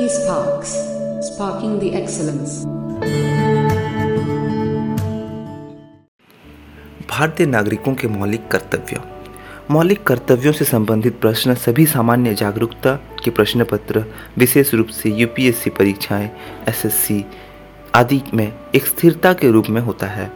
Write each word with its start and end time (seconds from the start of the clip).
eSparks, 0.00 0.70
sparking 1.26 1.72
the 1.72 1.88
excellence. 1.88 2.52
भारतीय 7.10 7.46
नागरिकों 7.46 7.94
के 7.94 8.08
मौलिक 8.08 8.48
कर्तव्य। 8.48 9.00
मौलिक 9.70 10.02
कर्तव्यों 10.02 10.52
से 10.52 10.64
संबंधित 10.64 11.20
प्रश्न 11.20 11.54
सभी 11.54 11.86
सामान्य 11.86 12.34
जागरूकता 12.34 12.94
के 12.94 13.30
प्रश्न 13.30 13.64
पत्र 13.64 14.04
विशेष 14.38 14.74
रूप 14.74 14.86
से 14.86 15.10
यूपीएससी 15.10 15.70
परीक्षाएँ 15.70 16.30
एसएससी 16.68 17.26
आदि 17.94 18.22
में 18.34 18.52
एक 18.74 18.86
स्थिरता 18.86 19.32
के 19.32 19.50
रूप 19.50 19.66
में 19.66 19.80
होता 19.80 20.06
है। 20.06 20.32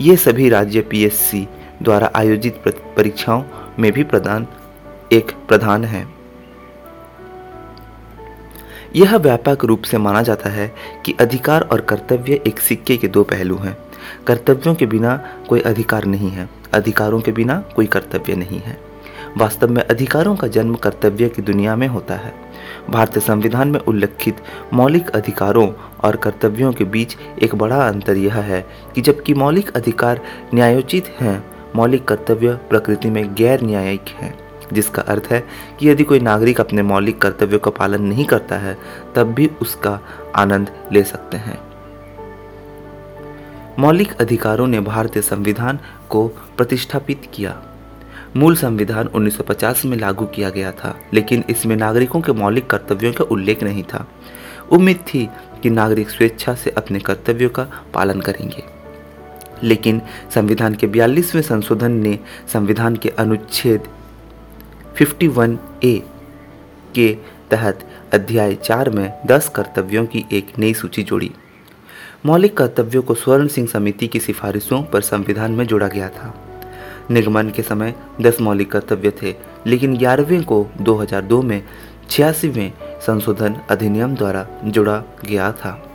ये 0.00 0.16
सभी 0.16 0.48
राज्य 0.48 0.80
पीएससी 0.80 1.48
द्वारा 1.82 2.10
आयोजित 2.14 2.62
परीक्षाओं 2.68 3.42
में 3.78 3.92
भी 3.92 4.04
प्रदान 4.04 4.46
एक 5.12 5.32
प्रधान 5.48 5.84
है। 5.84 6.17
यह 8.98 9.16
व्यापक 9.16 9.64
रूप 9.64 9.82
से 9.82 9.98
माना 9.98 10.22
जाता 10.22 10.50
है 10.50 10.74
कि 11.04 11.12
अधिकार 11.12 11.60
और 11.60 11.80
कर्तव्य 11.80 12.40
एक 12.46 12.58
सिक्के 12.58 12.96
के 12.96 13.08
दो 13.08 13.22
पहलू 13.22 13.56
हैं। 13.56 13.76
कर्तव्यों 14.26 14.74
के 14.74 14.86
बिना 14.86 15.28
कोई 15.48 15.60
अधिकार 15.60 16.04
नहीं 16.04 16.30
है। 16.30 16.48
अधिकारों 16.72 17.20
के 17.20 17.32
बिना 17.32 17.64
कोई 17.76 17.86
कर्तव्य 17.86 18.34
नहीं 18.36 18.60
है। 18.60 18.80
वास्तव 19.36 19.68
में 19.68 19.82
अधिकारों 19.82 20.36
का 20.36 20.48
जन्म 20.48 20.74
कर्तव्य 20.74 21.28
की 21.28 21.42
दुनिया 21.42 21.76
में 21.76 21.88
होता 21.88 22.14
है। 22.14 22.34
भारतीय 22.90 23.22
संविधान 23.22 23.68
में 23.68 23.80
उल्लिखित 23.80 24.36
मौलिक 24.72 25.08
अधिकारों 25.08 25.72
और 26.04 26.16
कर्तव्यों 26.16 26.72
के 26.72 26.84
बीच 26.84 27.16
एक 27.42 27.54
बड़ा 27.54 27.88
अंतर 27.88 28.16
यह 28.16 28.34
है 28.34 28.66
कि 28.94 29.00
जबकि 29.00 29.34
मौलिक 29.34 29.76
अधिकार 29.76 30.20
न्यायोचित 30.54 31.06
हैं, 31.20 31.44
मौलिक 31.76 32.04
कर्तव्य 32.04 32.54
प्रकृति 32.54 33.10
में 33.10 33.34
गैर 33.34 33.62
न्यायिक 33.62 34.04
हैं। 34.08 34.47
जिसका 34.72 35.02
अर्थ 35.02 35.28
है 35.30 35.48
कि 35.78 35.90
यदि 35.90 36.04
कोई 36.04 36.20
नागरिक 36.20 36.60
अपने 36.60 36.82
मौलिक 36.82 37.22
कर्तव्यों 37.22 37.60
का 37.60 37.70
पालन 37.70 38.02
नहीं 38.02 38.24
करता 38.24 38.56
है, 38.56 38.78
तब 39.16 39.24
भी 39.24 39.50
उसका 39.62 40.00
आनंद 40.36 40.70
ले 40.92 41.02
सकते 41.02 41.36
हैं। 41.36 41.68
मौलिक 43.78 44.12
अधिकारों 44.12 44.66
ने 44.66 44.80
भारतीय 44.80 45.22
संविधान 45.22 45.78
को 46.08 46.28
प्रतिष्ठापित 46.28 47.22
किया। 47.34 47.62
मूल 48.36 48.56
संविधान 48.56 49.06
1950 49.06 49.84
में 49.84 49.96
लागू 49.96 50.26
किया 50.26 50.50
गया 50.50 50.72
था, 50.72 50.96
लेकिन 51.14 51.44
इसमें 51.50 51.76
नागरिकों 51.76 52.20
के 52.20 52.32
मौलिक 52.32 52.66
कर्तव्यों 52.66 53.12
का 53.12 53.24
उल्लेख 53.24 53.62
नहीं 53.62 53.82
था। 53.82 54.08
उम्मीद 54.72 54.96
थी 54.96 55.28
कि 55.62 55.70
नागरिक 55.70 56.10
स्वेच्छा 56.10 56.54
से 56.54 56.70
अपने 56.70 56.98
कर्तव्यों 56.98 57.50
का 57.50 57.66
पालन 57.94 58.20
करेंगे। 58.20 58.78
लेकिन 59.62 60.02
संविधान 60.34 60.74
के 60.74 60.86
बयालीसवें 60.86 61.42
संशोधन 61.42 61.92
ने 61.92 62.18
संविधान 62.52 62.96
के 62.96 63.08
अनुच्छेद 63.08 63.82
51 65.00 65.58
ए 65.84 66.02
के 66.94 67.16
तहत 67.50 67.88
अध्याय 68.12 68.54
चार 68.54 68.90
में 68.90 69.18
दस 69.26 69.48
कर्तव्यों 69.48 70.06
की 70.06 70.26
एक 70.32 70.58
नई 70.58 70.74
सूची 70.74 71.02
जोड़ी। 71.02 71.30
मौलिक 72.26 72.56
कर्तव्यों 72.56 73.02
को 73.02 73.14
स्वर्ण 73.14 73.48
सिंह 73.48 73.68
समिति 73.68 74.08
की 74.08 74.20
सिफारिशों 74.20 74.82
पर 74.82 75.00
संविधान 75.00 75.52
में 75.52 75.66
जोड़ा 75.66 75.88
गया 75.88 76.08
था। 76.08 76.34
निगमन 77.10 77.50
के 77.50 77.62
समय 77.62 77.94
दस 78.20 78.40
मौलिक 78.40 78.72
कर्तव्य 78.72 79.12
थे, 79.22 79.34
लेकिन 79.66 79.96
ग्यारहवें 79.96 80.44
को 80.44 80.70
2002 80.80 81.42
में 81.42 81.62
छियासीवें 82.10 82.72
संशोधन 83.06 83.60
अधिनियम 83.70 84.14
द्वारा 84.14 84.48
जोड़ा 84.64 85.04
गया 85.24 85.52
था। 85.52 85.87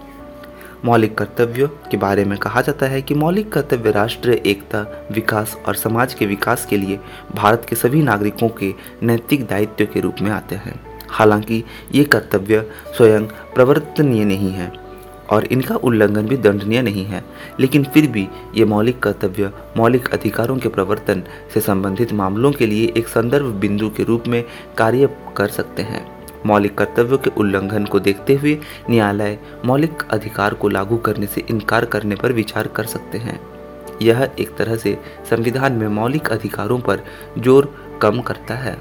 मौलिक 0.86 1.18
कर्तव्यों 1.18 1.68
के 1.92 1.98
बारे 1.98 2.24
में 2.26 2.38
कहा 2.38 2.62
जाता 2.62 2.86
है 2.86 3.02
कि 3.02 3.14
मौलिक 3.14 3.52
कर्तव्य 3.54 3.92
राष्ट्रीय 3.92 4.42
एकता, 4.46 5.08
विकास 5.12 5.56
और 5.68 5.76
समाज 5.76 6.14
के 6.14 6.26
विकास 6.26 6.66
के 6.66 6.78
लिए 6.78 7.00
भारत 7.36 7.66
के 7.70 7.76
सभी 7.76 8.02
नागरिकों 8.02 8.50
के 8.50 8.74
नैतिक 9.04 9.46
दायित्व 9.48 9.86
के 9.86 10.00
रूप 10.00 10.22
में 10.22 10.32
आते 10.32 10.56
हैं। 10.56 10.80
हालाँकि 11.10 11.64
ये 11.92 12.04
कर्तव्य 12.04 12.62
स्वयं 12.98 13.26
प्रवर्तनीय 13.56 14.26
नहीं 14.26 14.52
है 14.52 14.72
और 15.32 15.46
इनका 15.46 15.76
उल्लंघन 15.76 16.28
भी 16.28 16.38
दंडनीय 16.38 16.82
नहीं 16.82 17.06
है, 17.06 17.24
लेकिन 17.60 17.84
फिर 17.84 18.08
भी 18.08 18.28
ये 18.56 18.66
मौलिक 18.66 19.00
कर्तव्य 19.00 19.52
मौलिक 19.78 20.14
अधिकारों 20.14 20.58
के 20.58 20.70
प्रवर्तन 20.70 21.24
से 21.54 21.60
संबंधित 21.60 22.14
मामलों 22.14 22.52
के 22.52 22.66
लिए 22.66 22.92
एक 22.98 23.08
संदर्भ 23.08 23.54
बिंदु 23.56 23.90
के 23.90 24.04
रूप 24.04 24.28
में 24.28 24.44
कार्य 24.78 25.10
कर 25.38 25.48
सकते 25.48 25.82
हैं। 25.82 26.23
मौलिक 26.46 26.78
कर्तव्यों 26.78 27.18
के 27.18 27.30
उल्लंघन 27.38 27.86
को 27.86 28.00
देखते 28.00 28.36
हुए 28.36 28.58
न्यायालय 28.90 29.38
मौलिक 29.66 30.04
अधिकार 30.12 30.54
को 30.54 30.70
लागू 30.70 30.98
करने 30.98 31.28
से 31.28 31.46
इनकार 31.50 31.86
करने 31.86 32.16
पर 32.16 32.32
विचार 32.32 32.68
कर 32.68 32.86
सकते 32.86 33.18
हैं। 33.18 33.40
यह 34.02 34.30
एक 34.40 34.56
तरह 34.56 34.76
से 34.76 34.98
संविधान 35.30 35.74
में 35.74 35.88
मौलिक 35.88 36.28
अधिकारों 36.28 36.80
पर 36.80 37.04
ज़ोर 37.38 37.74
कम 38.02 38.22
करता 38.22 38.56
है। 38.56 38.78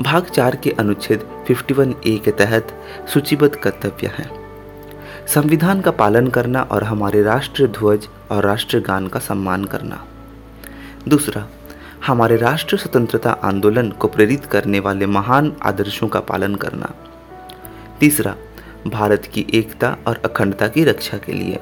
भाग 0.00 0.24
चार 0.24 0.56
के 0.56 0.70
अनुच्छेद 0.70 1.26
51 1.50 1.94
ए 2.06 2.16
के 2.24 2.30
तहत 2.30 2.74
सूचीबद्ध 3.14 3.54
कर्तव्य 3.54 4.06
हैं। 4.06 4.30
संविधान 5.26 5.80
का 5.80 5.90
पालन 5.90 6.28
करना 6.28 6.62
और 6.62 6.84
हमारे 6.84 7.22
राष्ट्रीय 7.22 7.68
ध्वज 7.68 8.08
और 8.30 8.44
राष्ट्रगान 8.44 9.06
का 9.06 9.20
सम्मान 9.20 9.64
करना। 9.64 10.04
दूसरा 11.08 11.46
हमारे 12.08 12.36
राष्ट्र 12.36 12.76
स्वतंत्रता 12.76 13.30
आंदोलन 13.30 13.90
को 13.90 14.08
प्रेरित 14.08 14.44
करने 14.44 14.80
वाले 14.80 15.06
महान 15.06 15.56
आदर्शों 15.62 16.08
का 16.08 16.20
पालन 16.20 16.54
करना। 16.54 16.94
तीसरा, 18.00 18.34
भारत 18.86 19.30
की 19.34 19.46
एकता 19.54 19.96
और 20.06 20.22
अखंडता 20.24 20.68
की 20.68 20.84
रक्षा 20.84 21.18
के 21.18 21.32
लिए। 21.32 21.58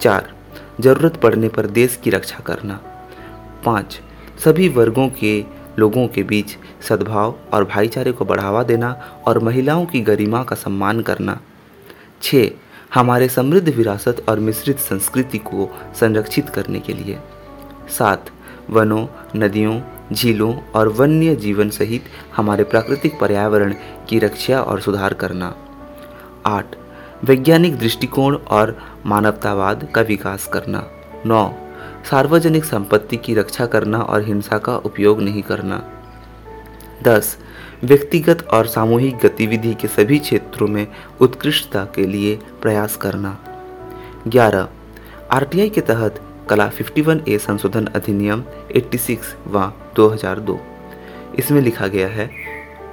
चार, 0.00 0.32
ज़रूरत 0.80 1.16
पड़ने 1.16 1.48
पर 1.48 1.66
देश 1.66 2.00
की 2.04 2.10
रक्षा 2.10 2.38
करना। 2.38 2.80
पाँच, 3.64 4.00
सभी 4.44 4.68
वर्गों 4.68 5.08
के 5.08 5.44
लोगों 5.78 6.08
के 6.08 6.22
बीच 6.22 6.56
सद्भाव 6.88 7.38
और 7.52 7.64
भाईचारे 7.64 8.12
को 8.12 8.24
बढ़ावा 8.24 8.62
देना 8.62 9.22
और 9.26 9.38
महिलाओं 9.38 9.86
की 9.86 10.00
गरिमा 10.00 10.42
का 10.42 10.56
सम्मान 10.56 11.00
करना। 11.00 11.40
छः 12.22 12.50
हमारे 12.94 13.28
समृद्ध 13.28 13.68
विरासत 13.68 14.24
और 14.28 14.38
मिश्रित 14.38 14.78
संस्कृति 14.78 15.38
को 15.38 15.78
संरक्षित 16.00 16.48
करने 16.48 16.80
के 16.80 16.92
लिए। 16.92 17.18
सात 17.98 18.30
वनों, 18.70 19.06
नदियों, 19.36 19.80
झीलों 20.12 20.54
और 20.74 20.88
वन्य 20.88 21.36
जीवन 21.36 21.70
सहित 21.70 22.04
हमारे 22.36 22.64
प्राकृतिक 22.64 23.20
पर्यावरण 23.20 23.74
की 24.08 24.18
रक्षा 24.18 24.62
और 24.62 24.80
सुधार 24.80 25.14
करना। 25.14 25.54
आठ, 26.46 26.66
वैज्ञानिक 27.24 27.78
दृष्टिकोण 27.78 28.36
और 28.36 28.78
मानवतावाद 29.06 29.88
का 29.94 30.00
विकास 30.00 30.46
करना। 30.46 30.86
नौ, 31.26 31.52
सार्वजनिक 32.10 32.64
संपत्ति 32.64 33.16
की 33.16 33.34
रक्षा 33.34 33.66
करना 33.66 33.98
और 33.98 34.22
हिंसा 34.22 34.58
का 34.58 34.76
उपयोग 34.76 35.20
नहीं 35.22 35.42
करना। 35.42 35.88
दस, 37.02 37.38
व्यक्तिगत 37.84 38.48
और 38.48 38.66
सामूहिक 38.66 39.16
गतिविधि 39.16 39.74
के 39.74 39.88
सभी 39.88 40.18
क्षेत्रों 40.18 40.68
में 40.68 40.86
उत्कृष्टता 41.20 41.84
के 41.84 42.06
लिए 42.06 42.38
प्रयास 42.62 42.96
करना। 42.96 43.38
ग्यारह 44.28 44.68
आरटीआई 45.30 45.68
के 45.68 45.80
तहत 45.80 46.31
कला 46.52 46.70
51 46.70 47.28
ए 47.28 47.36
संशोधन 47.38 47.86
अधिनियम 47.86 48.42
86 48.76 49.28
व 49.46 49.60
2002 49.96 50.56
इसमें 51.38 51.60
लिखा 51.60 51.86
गया 51.86 52.08
है 52.08 52.26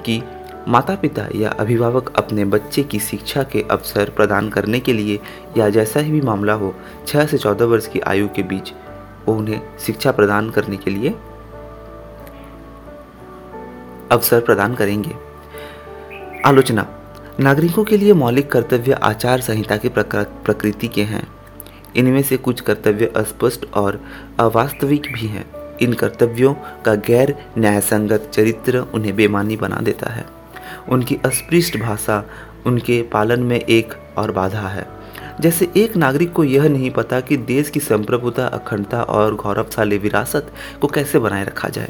कि 0.06 0.22
माता 0.68 0.96
पिता 0.96 1.28
या 1.36 1.50
अभिभावक 1.50 2.14
अपने 2.18 2.46
बच्चे 2.46 2.84
की 2.84 3.00
शिक्षा 3.00 3.44
के 3.44 3.62
अवसर 3.72 4.10
प्रदान 4.10 4.50
करने 4.50 4.80
के 4.80 4.94
लिए 4.94 5.20
या 5.58 5.70
जैसा 5.70 6.00
ही 6.00 6.12
भी 6.12 6.22
मामला 6.22 6.54
हो 6.54 6.74
6 7.08 7.26
से 7.28 7.38
14 7.38 7.62
वर्ष 7.62 7.88
की 7.88 8.00
आयु 8.00 8.28
के 8.28 8.44
बीच 8.44 8.72
वो 9.26 9.36
उन्हें 9.36 9.62
शिक्षा 9.80 10.12
प्रदान 10.12 10.50
करने 10.50 10.78
के 10.78 10.92
लिए 10.92 11.10
अवसर 14.12 14.42
प्रदान 14.42 14.76
करेंगे। 14.76 15.16
आलोचना, 16.46 16.88
नागरिकों 17.40 17.84
के 17.84 17.98
लिए 17.98 18.14
मौलिक 18.14 18.52
कर्तव्य 18.52 18.94
आचार 18.94 19.42
संहिता 19.42 19.78
की 19.78 19.90
प्रकृति 19.90 20.88
के 20.88 21.04
हैं। 21.04 21.39
इनमें 21.96 22.24
से 22.24 22.38
कुछ 22.38 22.62
कर्तव्य 22.62 23.06
अस्पष्ट 23.06 23.66
और 23.74 24.06
अवास्तविक 24.40 25.02
भी 25.14 25.28
हैं। 25.28 25.46
इन 25.82 25.94
कर्तव्यों 25.94 26.54
का 26.86 26.96
गैर 26.96 27.46
न्यायसंगत 27.58 28.32
चरित्र 28.34 28.78
उन्हें 28.78 29.16
बेमानी 29.16 29.58
बना 29.58 29.76
देता 29.76 30.10
है। 30.10 30.26
उनकी 30.90 31.16
अस्पृष्ट 31.26 31.78
भाषा 31.78 32.26
उनके 32.66 33.02
पालन 33.02 33.44
में 33.44 33.60
एक 33.60 33.94
और 34.18 34.32
बाधा 34.32 34.68
है। 34.68 34.88
जैसे 35.40 35.68
एक 35.78 35.96
नागरिक 35.96 36.34
को 36.34 36.44
यह 36.44 36.70
नहीं 36.70 36.92
पता 36.92 37.20
कि 37.20 37.38
देश 37.38 37.70
की 37.70 37.80
संप्रभुता, 37.80 38.46
अखंडता 38.46 39.04
और 39.04 39.36
गौरवशाली 39.36 39.98
विरासत 39.98 40.54
को 40.82 40.88
कैसे 40.88 41.20
बनाए 41.20 41.44
रखा 41.44 41.70
जाए। 41.70 41.90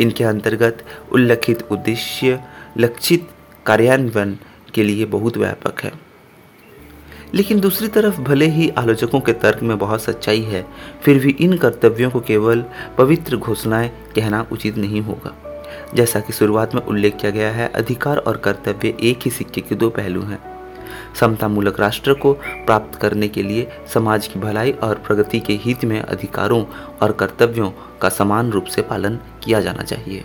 इनके 0.00 0.24
अंतर्गत 0.24 0.84
उल्लिखित 1.12 1.62
उद्देश्य, 1.70 2.40
लक्षित 2.78 3.28
कार्यान्वयन 3.66 4.38
के 4.74 4.82
लिए 4.82 5.04
बहुत 5.04 5.36
व्यापक 5.36 5.80
है। 5.80 6.07
लेकिन 7.34 7.60
दूसरी 7.60 7.88
तरफ़ 7.88 8.20
भले 8.20 8.46
ही 8.46 8.68
आलोचकों 8.68 9.20
के 9.20 9.32
तर्क 9.32 9.62
में 9.62 9.78
बहुत 9.78 10.02
सच्चाई 10.02 10.40
है, 10.40 10.66
फिर 11.02 11.18
भी 11.18 11.30
इन 11.30 11.56
कर्तव्यों 11.56 12.10
को 12.10 12.20
केवल 12.20 12.64
पवित्र 12.98 13.36
घोषणाएँ 13.36 13.88
कहना 14.16 14.46
उचित 14.52 14.76
नहीं 14.76 15.00
होगा। 15.00 15.34
जैसा 15.94 16.20
कि 16.20 16.32
शुरुआत 16.32 16.74
में 16.74 16.82
उल्लेख 16.82 17.16
किया 17.16 17.32
गया 17.32 17.50
है, 17.50 17.68
अधिकार 17.68 18.16
और 18.16 18.36
कर्तव्य 18.36 18.96
एक 19.02 19.18
ही 19.24 19.30
सिक्के 19.30 19.60
के 19.60 19.74
दो 19.74 19.90
पहलू 19.90 20.22
हैं। 20.22 20.58
समतामूलक 21.20 21.80
राष्ट्र 21.80 22.14
को 22.14 22.32
प्राप्त 22.66 22.98
करने 22.98 23.28
के 23.28 23.42
लिए 23.42 23.68
समाज 23.94 24.26
की 24.26 24.40
भलाई 24.40 24.72
और 24.72 24.94
प्रगति 24.94 25.40
के 25.40 25.52
हित 25.52 25.84
में 25.84 26.00
अधिकारों 26.02 26.64
और 27.02 27.12
कर्तव्यों 27.12 27.70
का 28.02 28.08
समान 28.08 28.50
रूप 28.50 28.64
से 28.64 28.82
पालन 28.82 29.18
किया 29.44 29.60
जाना 29.60 29.82
चाहिए। 29.82 30.24